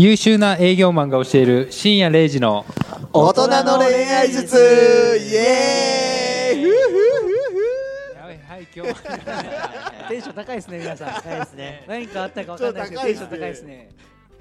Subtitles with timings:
[0.00, 2.64] 優秀な営業マンが教える深夜0時の
[3.12, 4.56] 大人の恋愛術。
[4.56, 6.62] イエーイ。
[6.62, 10.08] ふうふうふはいはい今日は。
[10.08, 11.14] テンション高いですね皆さん。
[11.14, 11.84] 高いですね。
[11.88, 13.88] 何かあったかわかんないですけどテンション高いですね。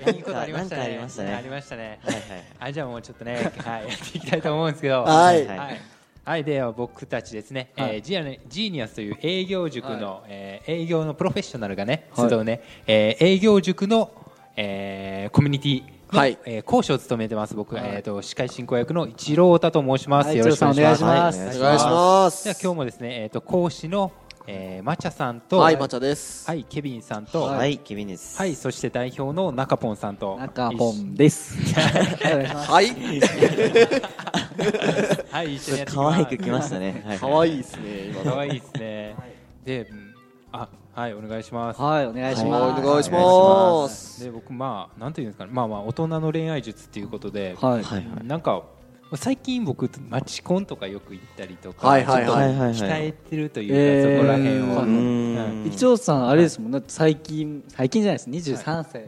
[0.06, 0.82] いいことありましたね。
[0.84, 1.34] ありましたね。
[1.34, 2.00] ありましたね。
[2.04, 2.24] はいはい。
[2.60, 5.02] はいじゃあもうちょっとねはいやっていきたいと思うんですけど。
[5.06, 5.48] はい。
[5.48, 5.82] はい。
[6.24, 7.96] はい、では僕たちですね、はい。
[7.96, 12.30] えージアネジーニアスという営業塾の、えー営業のプロフェッショナルがね、はい。
[12.30, 14.12] 集うね、えー営業塾の、
[14.58, 16.38] えーコミュニティの、はい。
[16.46, 17.84] えー講師を務めてます僕、はい。
[17.86, 21.38] えー、と司会進行役の一郎太と申します、はいよろしくお願いします。
[21.38, 21.60] 一郎さんお願いします。
[21.60, 22.44] お願いします。
[22.44, 24.12] では今日もですね、えー、と講師の、
[24.48, 26.48] えー、マチャさんとはい抹茶です。
[26.50, 27.78] はいケビンさんとは、はい。
[27.78, 28.44] ケビンです。
[28.46, 30.38] い、そして代表の中ポンさんと。
[30.40, 31.56] 中本です。
[31.76, 32.46] はい。
[32.46, 32.92] はい。
[35.30, 35.56] はい。
[35.56, 35.96] 一緒にやっていきます。
[35.96, 37.04] 可愛く来ましたね。
[37.06, 37.20] はい。
[37.20, 37.82] 可愛いですね
[38.24, 39.16] 可愛いですね。
[39.66, 40.17] で、うん
[40.62, 40.70] あ、
[41.02, 41.82] はい、お願いします。
[41.82, 44.24] はいお願いしはいますお願いします。
[44.24, 47.56] で、僕、まあ、なんていうんですかね、まあ、まあ、大人の恋愛術っていうことで。
[47.62, 47.84] はい。
[47.84, 48.64] はいなんか、
[49.16, 51.88] 最近僕、マチコンとかよく行ったりとか。
[51.88, 55.66] はいはいちょっとはいはいはい鍛えてるというか、えーそこら辺を。
[55.66, 58.30] 一応さんあれですもんだって最近最近じゃないです。
[58.30, 59.06] 23歳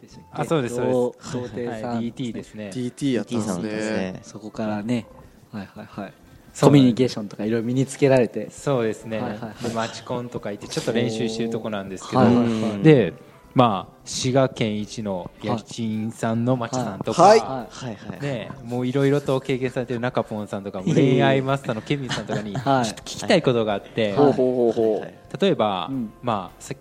[0.00, 0.42] でしたっけ？
[0.42, 0.88] あそうですそうで
[1.28, 1.32] す。
[1.32, 2.70] 童貞はい、さん DT ですね。
[2.72, 4.20] DT やったんですすね。
[4.22, 5.06] そこからね。
[5.50, 6.12] はいはいはい
[6.60, 8.50] コミュニケーションとかいろいろ身につけられて。
[8.50, 9.18] そうですね。
[9.18, 9.64] はいはいはい。
[9.64, 12.22] で、マチコンとか行って、ちょっと練習してるとこなんですけど。
[12.22, 12.82] はいはいはい。
[12.82, 13.12] で、
[13.54, 17.22] まあ、滋賀県一の焼きちんさんのマチさんとか。
[17.22, 17.40] はい。
[17.40, 18.20] ははいはい。
[18.20, 20.92] ね、もういろいろと経験されてる中ポンさんとかも。
[20.92, 25.14] 恋愛マスターのケビンさんとかにちょっとはい聞きたいことがあって、ほうほうほうほはいう。
[25.40, 26.12] 例えば、うん。
[26.22, 26.80] まあさね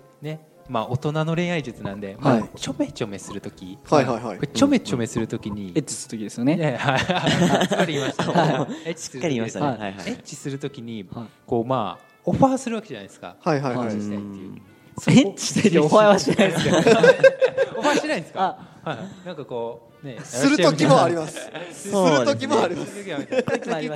[0.67, 2.39] まあ、大人の恋愛術なんで、はい。
[2.39, 4.47] まあ、ちょめちょめするとき、はいはいはい。
[4.47, 6.55] ちょめちょめするときに、エッチする時ですよね。
[6.55, 8.25] ねはい、すっかり言いました。
[8.65, 9.59] ね、エッチする時しっかり言いました。
[9.59, 9.77] ねはい。
[9.77, 9.93] はい。
[9.93, 10.09] はい。
[10.09, 11.25] エッチするときに、はい。
[11.45, 13.87] こうまあオファーするわけじゃないですか、はいはいはい。
[13.87, 14.61] エッチしていう。
[15.07, 16.75] エッチしてるお前はしないですよ。
[17.77, 18.57] オファーしないんですか？
[18.83, 21.33] はい、なんかこうね、する時もあります。
[21.71, 22.25] するそうですね。
[22.25, 22.85] 時もありま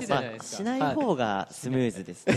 [0.02, 2.34] すしない方がスムーズですね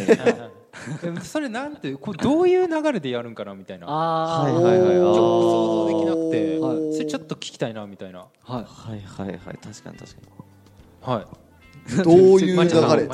[1.23, 3.87] それなんてこうどういう流れでやるんかなみたいな。
[3.89, 4.95] あはいはいはい。
[4.95, 6.93] ちょっと想像できなくて、はい。
[6.95, 8.27] それちょっと聞きたいなみたいな。
[8.47, 9.59] あはいはいはいはい。
[9.59, 10.15] 確かに確
[11.03, 11.27] かはい。
[12.05, 13.09] どういう流れ？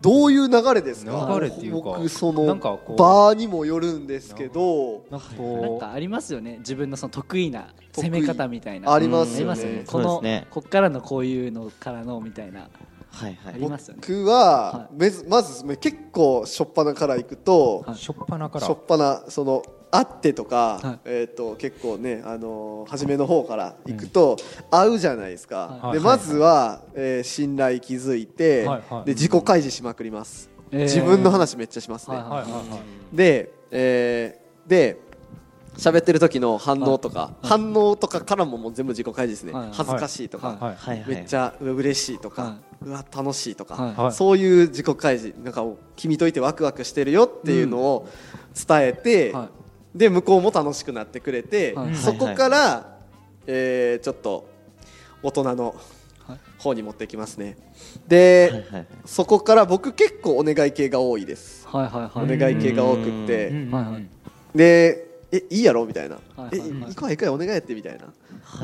[0.00, 1.28] どういう流れですか？
[1.34, 2.96] 流れっていうか僕そのなんかこう。
[2.96, 5.04] 場にもよるんですけど。
[5.10, 6.58] なんかありますよね。
[6.58, 8.92] 自分のその得意な攻め方みたいな。
[8.92, 9.62] ありますよね。
[9.62, 9.84] ね。
[9.86, 12.68] このこっからのこういうのからのみたいな
[13.16, 13.54] はいはい。
[13.54, 14.00] ありますよね。
[14.06, 14.36] 僕は
[14.72, 17.94] はめずまず結構初っ端から行くとはい。
[17.94, 20.98] うしょっぱなから初っ端その会ってとか、はい。
[21.04, 24.36] えー、と結構ね、あのー初めの方から行くと、
[24.70, 25.80] 会うじゃないですか、はい。
[25.80, 25.92] はい。
[25.94, 28.82] でまずは、えー信頼築いて、はい。
[28.88, 29.04] はい。
[29.06, 30.82] で自己開示しまくります、えー。
[30.82, 32.16] 自分の話めっちゃしますね、
[33.12, 34.98] で、えーで
[35.76, 39.68] 喋ってる時の反応とか、反応とかからももう全部自己開示ですね、はい。
[39.72, 40.76] 恥ずかしいとか、
[41.06, 45.64] めっちゃ嬉しいとか、はうわ楽しいとか、そういう自己開示なんか
[45.96, 48.08] 君といてワクワクしてるよっていうのを
[48.54, 49.48] 伝えて、はい。
[49.98, 51.94] で向こうも楽しくなってくれて、はい。
[51.94, 52.96] そこから、
[53.46, 54.48] えーちょっと
[55.22, 55.74] 大人の
[56.26, 56.38] はい。
[56.58, 57.56] 方に持ってきますね。
[58.08, 58.74] で、はい。
[58.74, 58.86] はい。
[59.04, 61.86] そこから僕結構お願い系が多いです、はい。
[61.86, 62.18] はい。
[62.18, 62.38] おはい。
[62.38, 63.52] 願い系が多くって、
[64.54, 65.05] で
[65.36, 65.84] えいいやろ？
[65.86, 66.68] みたいな、はいはいはい。
[66.68, 68.06] え行こう行こうお願いやってみたいな。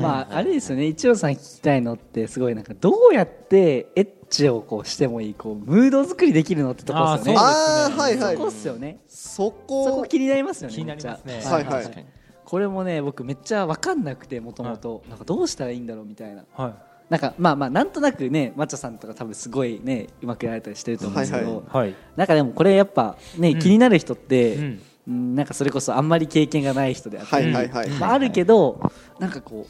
[0.01, 0.85] まああれですよね。
[0.85, 7.39] 一応さん聞きたいのってすごいなんかどうやってエッチをこうしてもいいこうムード作りできるのってとこですよね。
[7.39, 8.35] あーはいはい。
[8.35, 8.99] そこっすよね。
[9.07, 11.41] そそここ気になりますよね気になりますね。
[11.43, 11.83] はいはい。
[11.83, 12.05] 確かに
[12.45, 15.03] これもね僕めっちゃ分かんなくてもともと。
[15.09, 16.45] なんかどうしたらいいんだろうみたいな。
[16.53, 16.73] はい。
[17.09, 21.95] なんかまあまあなんとなくねマッチョさんとか多分すごいねうまくやられたりしてると思うんですけど、はいはい。
[22.15, 23.59] なんかでもこれやっぱね、うん。
[23.59, 28.79] 気になる人って、うんうんなんかそれこそあんまり経験がない人であったり、はいはいはい、まあ、あるけど
[29.19, 29.67] なんかこ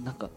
[0.00, 0.30] うなんか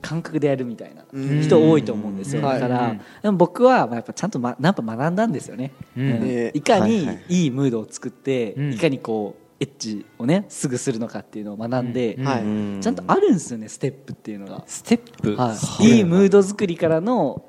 [0.00, 1.42] 感覚でやるみたいなうん。
[1.42, 2.60] 人多いと思うんですよ、はい。
[2.60, 3.00] だから、うん。
[3.22, 6.50] でも僕はまあやっぱちゃんと、ま、なんか学んだんですよね、うん。
[6.54, 7.50] いかにはいはい。
[7.50, 8.72] ムードを作って、うん。
[8.74, 12.26] いかにこうエッチをねすぐするのかっていうのを学んで、うん。
[12.26, 12.42] はい。
[12.42, 15.36] うんちゃんとあるんですよねステップっていうのが、ステップ。
[15.36, 17.44] はい、いいムード作りからの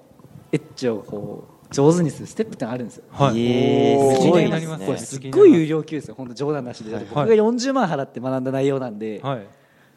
[0.52, 3.04] エッチをこう上手にするステップってあるんですよ。
[3.12, 4.16] はい。
[4.16, 6.16] すごい気になりますっごい有料級ですよ。
[6.16, 7.06] 本当冗談なしで、はい。
[7.06, 9.48] 僕が40万払って学んだ内容なんで、はい。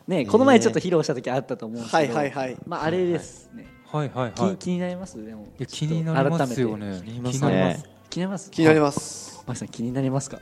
[0.09, 2.57] ね、この前ちょっと披露した時あったと思うんですけど、はいはいはい。
[2.67, 5.25] まあ、あれですね、はいはい気はい気になります？
[5.25, 7.03] でもいや気になりますよね。
[7.05, 7.85] 気になりますね。
[8.11, 8.51] 気になります。
[8.51, 9.45] 気になります。
[9.47, 10.41] マキさん気になりますか？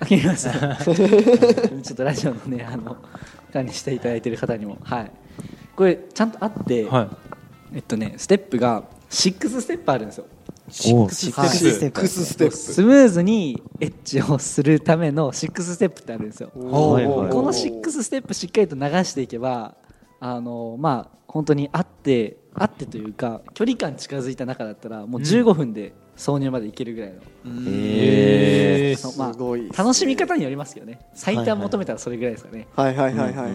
[0.00, 0.48] あ気になります。
[0.94, 2.96] ちょっとラジオのねあの
[3.52, 4.78] 管理していただいてる方にも。
[4.82, 5.10] はい。
[5.76, 7.08] これちゃんとあって、はい。
[7.76, 10.26] えっとねステップが6ステップあるんですよ
[10.68, 11.10] おシッはい。
[11.10, 12.00] シックスステップ。
[12.00, 12.56] クスステップ。
[12.56, 16.50] スムーズにエッチをするための6ステップってあるんですよ。
[16.54, 19.74] この6ステップしっかりと流していけば
[20.20, 27.20] あのまあ本当に会って会ってというか距離感近づいた中だったらもう15分で挿入までいけるぐらいの、
[27.66, 31.00] ええそうまあ楽しみ方によりますけどね。
[31.14, 33.54] 最短求めたらそれぐらいですかね、はいはいはいはい、はいい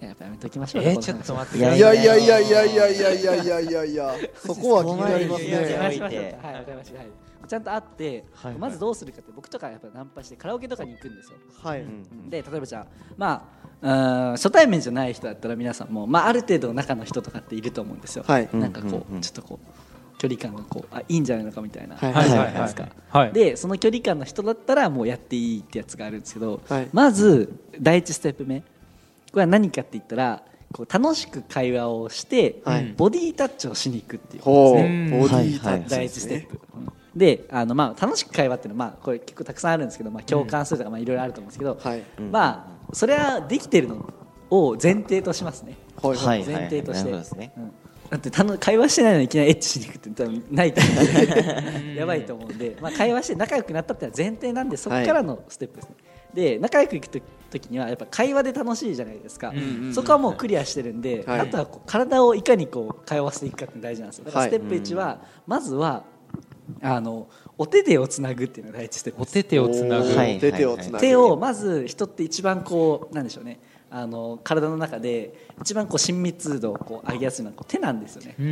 [0.00, 1.60] ややっぱやめときましょうえー、ちょっと待ってい。
[1.60, 2.88] やいやいやいやいやいや。
[2.90, 7.08] いやいやいやいやいやそこは気になりますいやいやいやねはいわかりましたはい
[7.48, 11.84] ちゃんと会って、はいはいまずどうするかって僕とかやっぱナンパしてカラオケとかに行くんですよはい、
[12.28, 12.86] で例えばじゃあ
[13.16, 13.48] ま
[13.82, 19.68] あ初対面じゃない人だったら皆さんも、まあ、ある程度中の人とかっていると思うんですよ、はいなんかこう、うんうんうんちょっとこう
[20.18, 28.62] 距離感がこうあいいんじゃないのかみたいな、はいはいはいあるじゃないですかはいでその距離感の人だったらもうやっていいってやつがあるんですけど、はいまず第一ステップ目
[29.38, 30.42] は何かって言ったら
[30.72, 32.94] こう楽しく会話をして、はい。
[32.96, 34.74] ボディタッチをしに行くっていうほう。
[34.74, 35.90] ボデうんィータッチ。
[35.90, 36.60] 第一ステップ、
[37.16, 42.02] であの、まあ、楽しく会話っていうのは、まあ、これ結構たくさんあるんですけど、まあ、共感するとか、まあ、いろいろあると思うんですけど、はい。
[42.18, 42.30] うん。
[42.30, 44.12] まあそれはできてるの
[44.50, 45.76] を前提としますね。
[46.02, 46.16] はい。
[46.16, 46.44] はい。
[46.44, 47.52] 前提として、ね。
[47.56, 47.72] うん。
[48.10, 50.80] だってたの会話してないのにいきなりエッチしに行くって多分ないと。
[50.80, 50.90] 思
[51.94, 55.94] うやばいと思うんで、まあ、会話して仲良くなったってのは前提なんでそこからのステップですね、
[56.34, 57.18] で仲良くいくと
[57.50, 59.52] 時にはやっぱ会話で楽しいじゃないですか、
[59.92, 61.40] そこはもうクリアしてるんで、はい。
[61.40, 64.24] あとはこう体をいかにこう通わせていくかって大事なんですよ。
[64.24, 66.04] だからはいステップ1は、まずは
[66.82, 69.30] あのお手手をつなぐっていうのが第一ステップです。
[69.30, 73.60] お手手をつなぐ、おーはい手手をつなぐ手をまず人って一番こうなんでしょうね
[73.92, 78.42] あの体の中で一番こう親密度をこう上げやすいのはこう手なんですよね、う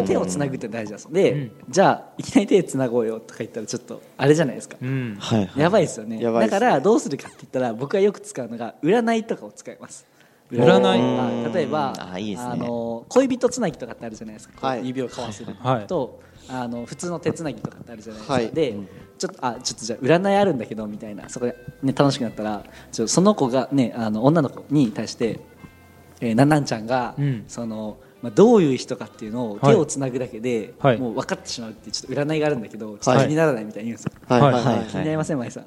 [0.00, 0.04] ん。
[0.06, 1.52] 手をつなぐって大事なんですで、うん。
[1.68, 5.16] じゃあいきなり手つなごうよとか言ったらちょっとあれじゃないですか、うん。
[5.20, 5.60] はいはい。
[5.60, 6.22] やばいですよね。
[6.22, 6.60] やばいですね。
[6.60, 10.06] だからどうするかって言ったら僕がよく使うのが占いとかを使います。
[10.50, 10.82] 占い？
[10.82, 12.36] はい例えばあね。
[12.56, 15.86] の恋人つなぎとかってあるじゃないですか、指を交わせるはい。
[15.86, 18.50] と、あの普通の手つなぎとかってあるじゃないですか、はい。
[18.50, 18.76] で
[19.18, 21.28] ちょっとあちょっとじゃあ占いあるんだけどみたいな。
[21.28, 25.40] そこで、ね、楽しくなったらちょその子が、ね、あの女の子に対して、
[26.20, 27.44] えー、なんなんちゃんが、うん。
[27.48, 29.74] そのまあ、どういう人かっていうのをはい。
[29.74, 30.98] 手をつなぐだけで、はい。
[30.98, 34.40] もう分かってしまうってちょっと占いがあるんだけどちょっと気にならないみたいに言うんですよ、はい。
[34.40, 34.52] はい。
[34.52, 34.82] ははい。
[34.82, 34.86] い。
[34.86, 35.64] 気になりません、舞さん。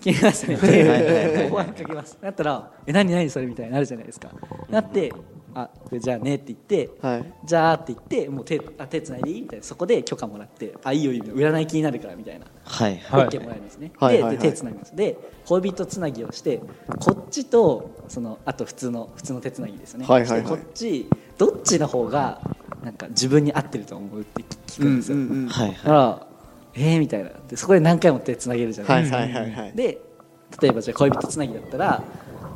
[0.00, 0.56] 気になりますね。
[0.56, 0.88] はい。
[0.88, 1.50] はい。
[1.50, 1.66] はい。
[1.66, 2.18] かけます。
[2.22, 3.66] なったら、え、何何それみたい。
[3.66, 4.06] になるじゃない。
[4.06, 4.30] ですか。
[4.70, 5.12] なって、
[5.54, 7.24] あ、じゃあねって言って、はい。
[7.44, 12.46] じゃあって言って、もう手、あ、手つないでいいみたいな、そこで許可もらって、あ、いいよいいよ、占い気になるからみたいな。
[12.64, 12.98] はい。
[12.98, 13.28] はい。
[13.28, 14.14] OK もらえるんですね、はい。
[14.14, 14.22] はい。
[14.22, 14.36] はい。
[14.36, 14.96] でで手つなぎます。
[14.96, 15.16] で
[15.46, 16.60] 恋人つなぎをして
[16.98, 20.42] こっちとそのあと普通の普通の手つなぎですよね、はいはいはい。
[20.42, 21.06] こっち
[21.38, 22.40] どっちの方が
[22.84, 25.48] なんか自分に合ってると思うって聞くんですよ、うんうんうん。
[25.48, 26.26] はいだから
[26.74, 27.30] えーみたいな。
[27.48, 29.98] でそこで何回も手つなげるじゃなはいいですか、はいはいはいで
[30.60, 32.02] 例えばじゃあ恋人つなぎだったら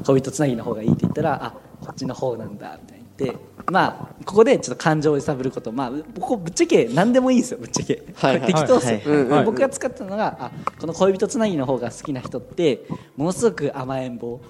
[0.04, 1.54] 恋人つなぎの方がいいって言ったらあ
[1.84, 3.38] こっちの方なんだみたいに言って
[3.70, 5.70] まあここでちょっと感情を揺さぶること。
[5.72, 10.50] まあここぶっちゃけ何でもいいんですよぶっちゃけ、はい 適当っすよ、はいはいうんうん僕が使ったのがあ
[10.80, 12.84] この恋人つなぎの方が好きな人って
[13.16, 14.40] ものすごく甘えん坊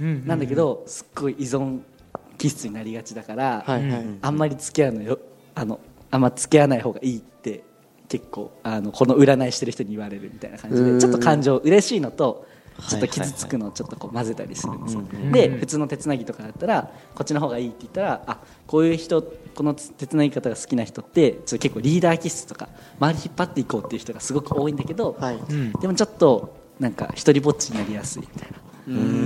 [0.00, 1.80] うんなんだけどすっごい依存
[2.38, 4.06] 気質になりがちだから、はいはい。
[4.22, 5.18] あんまり付き合うのよ。
[5.54, 5.80] あの
[6.10, 7.64] あんま付き合わない方がいいって
[8.08, 10.94] 結構あのこの占いしてる人に言われるみたいな感じうん。
[10.94, 12.48] でちょっと感情嬉しいのとはい
[12.86, 19.22] ちょっと傷つくのをちょっとこう混ぜたりするんですよ、んで普通の手つなぎとかだったらこっちの方がいいって言ったらあこういう人
[19.54, 22.68] この手つなぎ方が好きな人ってちょっと結構リーダー気質とか
[23.00, 25.36] 周り引っ張っていこうっていう人がすごく多いんだけど、はい。
[25.36, 25.72] うん。
[25.72, 28.58] でもちょっとなんか一人ぼっちになりやすいみたいな。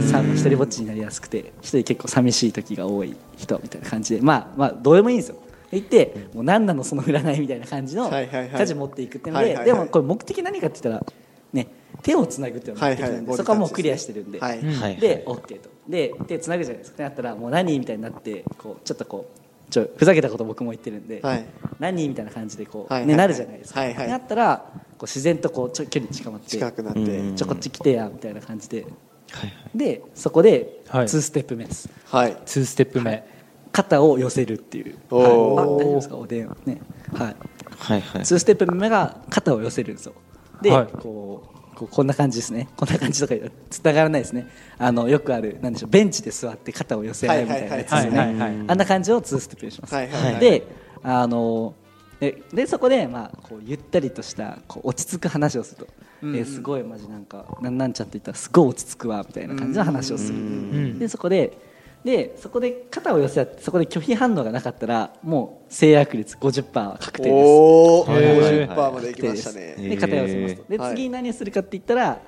[0.03, 5.37] さ一人ぼっちになりやすくて一人結構寂しい時が多い人みたいな感じでまあまあどうでもいいんですよ。
[5.71, 8.49] 言ってもう何なのその占いみたいな感じのはいはいはい。
[8.51, 9.67] 舵持っていくっていうのではいはいはい。
[9.67, 11.13] でもこれ目的何かって言ったら
[11.53, 11.69] ね
[12.03, 14.41] 手をつなぐっていうのが目的なんはいはいでそこはもうクリアしてるんで。
[14.41, 14.61] はい。
[14.99, 15.71] で OK と。
[15.89, 16.95] で手つなぐじゃないですか。
[16.95, 19.31] ってなったらもう何みたいになってこうちょっとこ
[19.69, 21.45] うちょふざけたこと僕も言ってるんで、はい。
[21.79, 23.09] 何みたいな感じでこう、はいはい。
[23.09, 24.09] ね、なるじゃないですか、はいはい。
[24.09, 27.01] なったらこう自然とこうちょ距離近まって近くなって。
[27.01, 27.37] うん。
[27.37, 28.83] ちょこっち来てやみたいな感じで。
[28.83, 31.07] はいでそこではい。
[31.07, 32.33] 2ステップ目です、はい。
[32.35, 33.27] 2ステップ目。
[33.73, 36.17] 肩を寄せるっていう、はい、あ大丈夫ですか？
[36.17, 36.83] おでんね。
[37.15, 37.37] はい。
[37.79, 38.21] はいはい。
[38.21, 40.13] 2ステップ目が肩を寄せるんですよ。
[40.61, 40.87] で、はい。
[40.89, 42.69] こうこうこんな感じですね。
[42.77, 43.35] こんな感じとか
[43.71, 44.47] つながらないですね。
[44.79, 50.41] あのよくあるなんでしょうベンチで座って肩を寄せ合うみたいなやつですよね、あんな感じを2ステップにします、はいはいはい。
[50.41, 50.63] で
[51.03, 51.75] あの
[52.21, 55.89] えでそこで、まあ、こうゆったりとしたこう落ち着く話をすると、
[56.23, 60.99] うんえーすごいマジなんかなんなんちゃんって言ったらすごい落ち着くわみたいな感じの話をする、ん。
[60.99, 61.59] でそこで
[62.05, 67.33] でそこで肩を寄せ合ってそこで拒否反応がなかったらもう制約率50%は確定です。
[67.33, 70.65] おおへー50%まで行きました確定ねで肩を寄せますと。
[70.69, 70.97] ではい。
[70.97, 72.19] 次何をするかって言ったら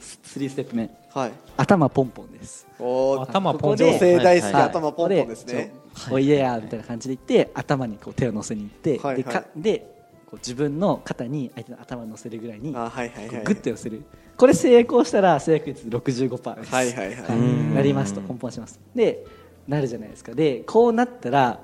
[0.00, 0.90] 3ステップ目。
[1.14, 1.32] はい。
[1.56, 2.66] 頭ポンポンです。
[2.78, 3.22] おー。
[3.22, 3.76] 頭ポンポン。
[3.76, 4.62] 女性大好きはい。
[4.64, 5.72] 頭ポンポンですね。
[5.94, 9.14] ここでおいでやみたいな感じで言って頭にこう手を乗せに行って、はい。
[9.14, 9.16] はい。
[9.16, 9.95] でかで
[10.26, 14.02] こう自分の肩に相手の頭を乗せるぐらいにグッと寄せる。
[14.36, 17.74] これ成功したら成約率65%です、はいはいはい。
[17.74, 18.80] なりますと根本します。
[18.94, 19.24] で
[19.66, 20.34] なるじゃないですか。
[20.34, 21.60] でこうなったら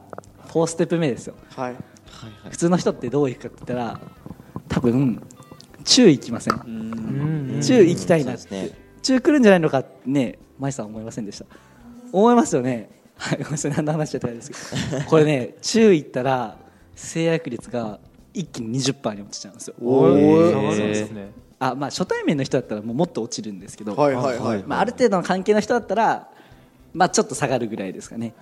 [0.49, 1.35] 4ステップ目ですよ。
[1.57, 1.77] はい。
[2.51, 4.01] 普通の人ってどういくかって言ったら
[4.69, 5.23] 多分
[5.85, 6.55] 中行きません。
[6.55, 6.57] う
[7.59, 7.61] ん。
[7.61, 8.71] 中行きたいなって、ね。
[9.03, 11.47] 中来るんじゃないのかってね舞さん思いませんでした？
[12.13, 12.91] 思いますよね。
[13.17, 13.39] はい。
[13.39, 13.73] ごめんなさい。
[13.73, 15.05] 何の話だったかですけど。
[15.05, 16.57] これね中行ったら
[16.95, 17.99] 制約率が
[18.35, 19.75] 一気に20%に落ちちゃうんですよ。
[19.83, 24.65] お下ーあまあ初対面の人だったらもうもっと落ちるんですけど、はいはいはい。
[24.67, 26.29] まあ、ある程度の関係の人だったら
[26.93, 28.35] まあちょっと下がるぐらいですかね。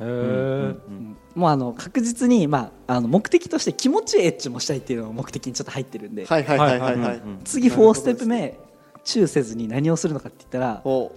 [1.35, 7.17] もうあの確実に、まあ、あの目的として気持ちいいエッチもしたいっていうのが目的にちょっと入ってるんで、はいはいはいはいはい。
[7.17, 7.41] うん。
[7.45, 8.59] 次4ステップ目
[9.05, 11.13] チューせずに何をするのかって言ったらお。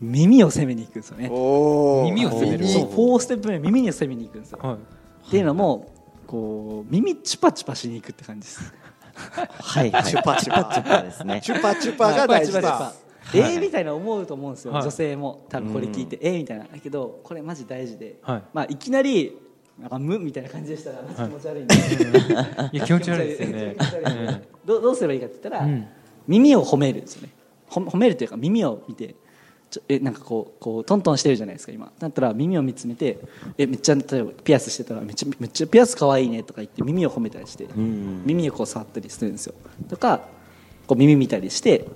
[0.00, 1.28] 耳を攻めに行くんですよね。
[1.28, 2.66] 耳を攻める。
[2.66, 2.84] そう。
[2.84, 4.74] 4ステップ目耳に攻めに行くんですよ、はい。
[5.28, 5.92] っていうのも
[6.30, 8.72] こう耳チュパチュパしに行くって感じです。
[9.16, 10.04] はいはい。
[10.04, 11.40] チュパチュパチュパですね。
[11.42, 12.84] チュパチュパが大事チュパチュパ。
[12.84, 12.94] だ
[13.34, 14.82] えーみたいな思うと思うんですよ、はい。
[14.82, 16.66] 女性も多分これ聞いて、えーみたいな。
[16.66, 18.42] だけどこれマジ大事で、はい。
[18.52, 19.36] まあ、いきなり
[19.76, 21.66] なんか無みたいな感じでしたら気持ち悪いん。
[21.66, 23.76] で、いや気持ち悪いですよね。
[24.64, 25.84] どうどうすればいいかって言ったら、うん。
[26.28, 27.30] 耳を褒めるんですよね。
[27.66, 29.16] ほ褒めるというか耳を見て
[29.88, 31.92] えなんかこうこうトントンしてるじゃないですか今。
[31.98, 33.18] だったら耳を見つめて
[33.56, 38.22] えめっちゃ例えばピアスしてたらめっちゃめっちゃピアス可愛いねとか言って耳を褒めたりして、ん。
[38.24, 39.54] 耳をこう触ったりするんですよ。
[39.88, 40.22] とか
[40.86, 41.86] こう耳見たりして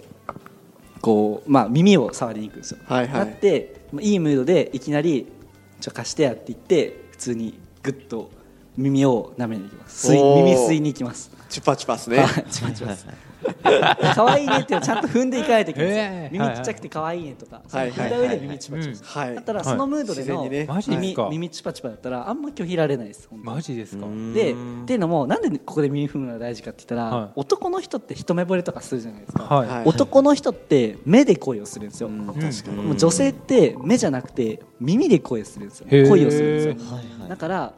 [1.01, 3.27] こう、まあ、耳を触りに行くんですよ、はいはい。
[3.27, 5.27] なってまあいいムードでいきなり
[5.81, 8.31] 「ちょ貸してや」って言って普通にグッと
[8.77, 10.13] 耳を舐めに行きます。
[10.13, 12.19] 耳吸いに行きますチュパチュパっすね。
[12.19, 13.07] はいチュパチュパす
[14.15, 19.35] 可愛いねっていうのをちゃんと踏んでいかないといけないんです耳ちっちゃくて可愛いねとか、はい踏んだ上で耳チュパチュパする、はい。
[19.35, 20.49] だったらそのムードでの
[20.89, 21.29] 耳か。
[21.31, 24.07] 耳チュパチュパだったらあんま拒否られないですマジですか。
[24.35, 24.55] でっ
[24.87, 27.31] ていうのもなんでここで耳踏むのが大事かって言ったら、はい。
[27.37, 29.69] 男の人って一目惚れとかするじゃないですか、はい。
[29.69, 29.83] はい。
[29.85, 32.27] 男の人って目で恋をするんですよ、うん。
[32.27, 32.83] 確かに。
[32.83, 35.87] もう女性って目じゃなくて耳で恋をするんですよ。
[35.91, 37.29] 恋をするんですよ、はいはい。
[37.29, 37.73] だから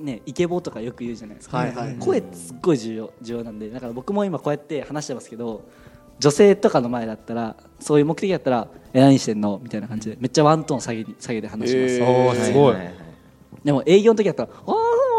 [0.00, 1.96] ねイケボとかよく言うじゃないですか、はいはい。
[1.98, 5.62] 声ってすっごい重要重要なんでだから僕も今こうやって話してますけど
[6.18, 12.90] 女性とかの前だったらそういう目的だったら「え何してんの?」みたいな感じでめっちゃワントーン下げに下げで話します、へーすごいははは
[13.64, 14.72] でも営業の時だったら「お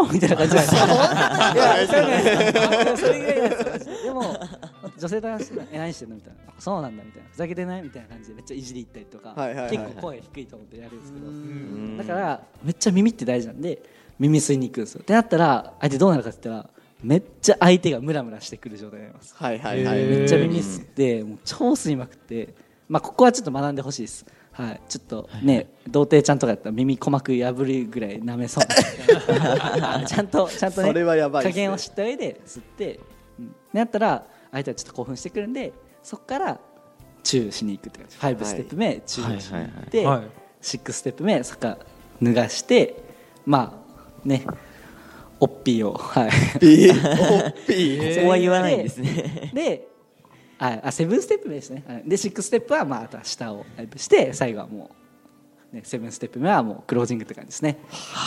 [0.07, 0.71] ー!」みたいな感じです。
[0.75, 4.23] かいや それぐらいでででも
[4.97, 11.27] 女性と話して「え何してんの?」みたいなあ「そうなんだ」みたいな「ふざけてない?」みたいな感じでめっちゃいじり行ったりとか、はいはいはい結構声低いと思ってやるんですけど。
[11.27, 11.97] ん。
[11.97, 13.81] だからめっちゃ耳って大事なんで
[14.19, 15.01] 耳吸いに行くんですよ。
[15.01, 16.69] ってなったら相手どうなるかって言ったら
[17.03, 19.33] めっちゃ相手がムラムラしてくる状態になります。
[19.37, 19.97] はいはいはい。
[20.05, 22.53] めっちゃ耳吸ってもう超吸いまくって
[22.89, 24.25] まあここはちょっと学んでほしいです。
[24.51, 24.81] はい。
[24.89, 28.65] ちょっとね童貞ちゃんとかやったら耳鼓膜破るぐらい舐めそう。
[29.79, 31.53] な ちゃんとちゃんとねそれはやばいっすね。
[31.53, 32.99] 加減を知った上で吸って
[33.39, 33.55] うん。
[33.71, 35.71] なったら相手はちょっと興奮してくるんで
[36.03, 36.59] そこから
[37.23, 38.17] チューしに行くって感じ。
[38.17, 40.21] 5ステップ目チューしに行ってはい。
[40.61, 41.77] 6ステップ目そっから
[42.21, 43.01] 脱がして
[43.45, 43.88] まあ
[44.25, 44.45] ね
[45.39, 46.31] おっぴーをはい。
[46.59, 48.15] ピーおピー。
[48.19, 49.51] そこは言わないんですね。
[49.53, 49.87] で
[50.57, 50.81] はい。
[50.83, 51.83] あセブンステップ目ですね。
[51.87, 52.03] はい。
[52.05, 54.98] でシックステップはまああとは下をライブして最後はもう、
[55.71, 57.79] ね、セブンステップ目はもうクロージングって感じですね、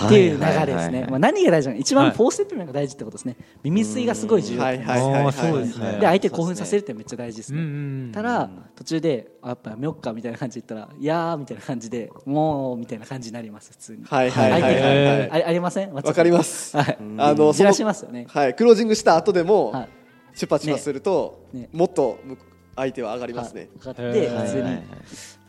[0.06, 1.80] っていう流れですはいはいはいはい、ねまあ、何が大事なの？
[1.80, 2.14] 一番はい。
[2.14, 3.36] フォーステップ目が大事ってことですね。
[3.62, 5.92] 耳吸いがすごい重要はいはいはいそうですね。
[6.00, 7.68] で相手興奮させるってめっちゃ大事ですね、うんう
[8.08, 14.04] んただ途中であやっぱやめよっかみたいな感じで言ったらいやーみたいな感じでもうみたいな感じになります普通に。
[14.04, 14.72] はいはいはいはい。
[14.72, 15.92] はいありありません？
[15.92, 16.76] わわかります。
[16.76, 16.98] はい。
[17.18, 18.26] あのじらしますよね。
[18.28, 19.88] はいクロージングした後でもはい。
[20.34, 21.68] チュパチュパするとねね。
[21.72, 23.60] もっと向こう相手は上がりますね。
[23.60, 24.34] はい、かかって普通に、いはい。
[24.34, 24.82] はいはい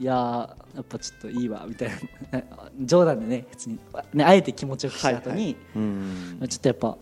[0.04, 1.90] やーやっぱちょっといいわみたい
[2.32, 2.44] な。
[2.82, 3.80] 冗談でね普通に、
[4.14, 6.40] ね、あえて気持ちよくした後に、はいうん。
[6.50, 6.98] ちょっとやっぱ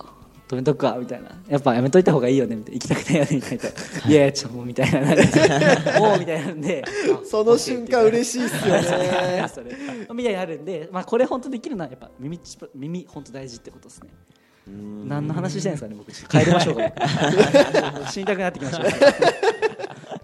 [0.49, 1.29] 止めとくわみたいな。
[1.47, 2.79] やっぱやめといた方がいいよねみたいな。
[2.79, 4.09] 行きたくないよねみたいな。
[4.09, 4.13] い。
[4.13, 5.01] やいやちょっともうみたいな。
[5.01, 6.83] なんか もうみたいなんで。
[7.23, 9.45] その瞬間嬉しいっすよね。
[9.47, 9.71] それ。
[10.13, 14.09] みたいになるんで、まあ、これ本当できるのはやっぱ耳ち耳本当大事ってことですね。
[14.67, 16.11] 何の話してんですかね僕。
[16.11, 19.60] 帰りましょうか死にたくなってきました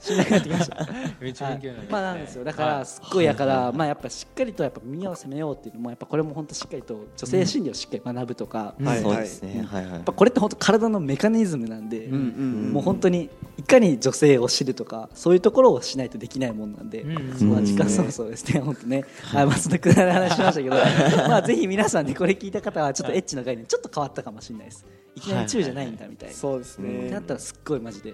[0.07, 0.87] 死にたくなってきました
[1.19, 2.43] めっちゃ勉強になりますねまあなんですよ。
[2.43, 8.95] だからすっごいやからまあやっぱしっかりとやっぱ耳を攻めようっていうのもやっぱこれも本当しっかりと女性心理をしっかり学ぶとか、やはい。
[8.95, 9.03] はい。
[9.03, 9.67] そうですね。
[9.69, 9.99] はいはい。
[9.99, 17.37] っぱこれって本当体のメカニズムなんで、うんうんもう本当にいかに女性を知るとかそういうところをしないとできないもんなんで、うん。
[17.37, 20.75] そこは時間そうそうですね本当ね、はい、まあそんなくだらない話しましたけど
[21.27, 24.85] まあぜひ皆さんねこれ聞いた方はちょっとエッチの概念ちょっと変わったかもしれないです。
[25.15, 28.13] いきなり中じゃないんだみたいな、そうですってねなったらすっごいマジで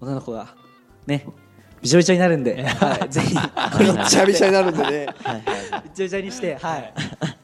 [0.00, 0.54] 女の子が
[1.06, 1.26] ね。
[1.80, 3.34] びちょびちょになるんで、 はい、ぜひ。
[3.34, 5.06] これをびちゃびちゃになるんでね。
[5.84, 6.92] びちょびちょにして、はい、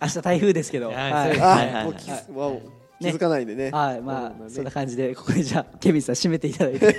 [0.01, 0.97] 明日台風ですけど、はい。
[0.97, 1.13] はい。
[1.13, 1.85] あはいはい。
[1.85, 2.63] もう気づわお。
[3.01, 3.71] 気づかないでね。
[3.71, 6.97] はい、まあ、そんな感じで、ここでじゃあ、ケビンさん締めていただいて。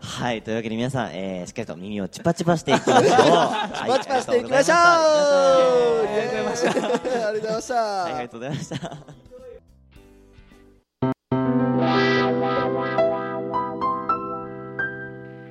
[0.00, 0.42] はい。
[0.42, 3.10] というわけで皆さん、えー、しっかりと耳をチュパチュパしていきましょう。
[3.88, 4.76] パチパチしていきましょう。
[4.76, 6.68] はいありがとうございました。
[6.68, 6.72] イ
[7.10, 7.24] エーイ。
[7.24, 7.74] ありがとうございました。
[7.74, 8.12] はい。
[8.12, 9.29] ありがとうございました